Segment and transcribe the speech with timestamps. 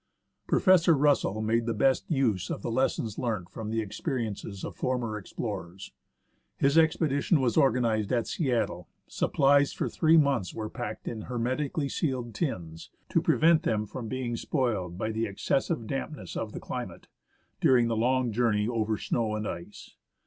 [0.47, 5.15] Professor Russell made the best use of the lessons learnt from the experiences of former
[5.15, 5.93] explorers.
[6.57, 8.89] His expedition was organized at Seattle.
[9.05, 14.35] Supplies for three months were packed in hermetically sealed tins to prevent them from being
[14.35, 17.05] spoiled by the excessive dampness of the climate,
[17.59, 19.97] during the long journey over snow and ice.